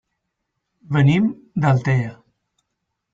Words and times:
Venim 0.95 1.27
d'Altea. 1.65 2.09